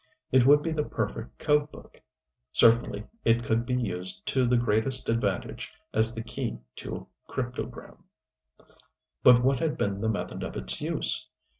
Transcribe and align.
It 0.31 0.47
would 0.47 0.63
be 0.63 0.71
the 0.71 0.83
perfect 0.83 1.37
code 1.37 1.71
book. 1.71 2.01
Certainly 2.51 3.03
it 3.23 3.43
could 3.43 3.67
be 3.67 3.75
used 3.79 4.25
to 4.33 4.45
the 4.45 4.57
greatest 4.57 5.09
advantage 5.09 5.71
as 5.93 6.15
the 6.15 6.23
key 6.23 6.57
to 6.77 6.95
a 7.29 7.31
cryptogram. 7.31 8.03
But 9.23 9.43
what 9.43 9.59
had 9.59 9.77
been 9.77 10.01
the 10.01 10.09
method 10.09 10.41
of 10.41 10.55
its 10.57 10.81
use? 10.81 11.27